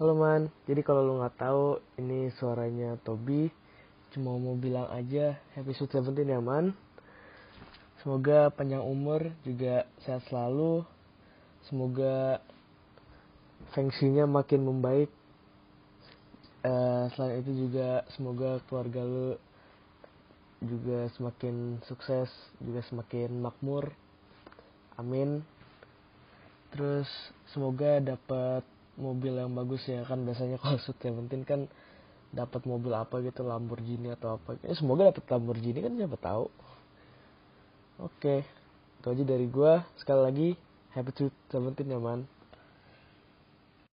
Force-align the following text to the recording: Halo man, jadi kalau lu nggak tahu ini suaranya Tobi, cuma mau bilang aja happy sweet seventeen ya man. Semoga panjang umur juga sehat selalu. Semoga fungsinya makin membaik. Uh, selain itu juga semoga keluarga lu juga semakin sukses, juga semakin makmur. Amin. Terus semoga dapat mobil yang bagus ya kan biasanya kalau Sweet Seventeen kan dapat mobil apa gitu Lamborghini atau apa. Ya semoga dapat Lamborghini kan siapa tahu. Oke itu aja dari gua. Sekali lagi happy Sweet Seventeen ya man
Halo 0.00 0.16
man, 0.16 0.48
jadi 0.64 0.80
kalau 0.80 1.04
lu 1.04 1.20
nggak 1.20 1.36
tahu 1.36 1.76
ini 2.00 2.32
suaranya 2.40 2.96
Tobi, 3.04 3.52
cuma 4.16 4.32
mau 4.40 4.56
bilang 4.56 4.88
aja 4.88 5.36
happy 5.52 5.76
sweet 5.76 5.92
seventeen 5.92 6.32
ya 6.32 6.40
man. 6.40 6.72
Semoga 8.00 8.48
panjang 8.48 8.80
umur 8.80 9.28
juga 9.44 9.84
sehat 10.00 10.24
selalu. 10.32 10.88
Semoga 11.68 12.40
fungsinya 13.76 14.24
makin 14.24 14.72
membaik. 14.72 15.12
Uh, 16.64 17.12
selain 17.12 17.44
itu 17.44 17.68
juga 17.68 18.00
semoga 18.16 18.56
keluarga 18.72 19.04
lu 19.04 19.36
juga 20.64 21.12
semakin 21.12 21.76
sukses, 21.84 22.32
juga 22.56 22.80
semakin 22.88 23.36
makmur. 23.36 23.92
Amin. 24.96 25.44
Terus 26.72 27.12
semoga 27.52 28.00
dapat 28.00 28.64
mobil 28.98 29.36
yang 29.36 29.52
bagus 29.54 29.84
ya 29.86 30.02
kan 30.02 30.22
biasanya 30.26 30.58
kalau 30.58 30.78
Sweet 30.84 30.98
Seventeen 31.02 31.42
kan 31.46 31.70
dapat 32.30 32.62
mobil 32.66 32.94
apa 32.94 33.18
gitu 33.22 33.42
Lamborghini 33.42 34.14
atau 34.14 34.38
apa. 34.38 34.58
Ya 34.62 34.74
semoga 34.78 35.10
dapat 35.10 35.26
Lamborghini 35.26 35.82
kan 35.82 35.92
siapa 35.94 36.18
tahu. 36.18 36.46
Oke 38.00 38.46
itu 39.00 39.06
aja 39.06 39.24
dari 39.24 39.46
gua. 39.46 39.86
Sekali 40.00 40.20
lagi 40.22 40.48
happy 40.96 41.10
Sweet 41.14 41.34
Seventeen 41.52 41.92
ya 41.92 42.00
man 42.00 42.26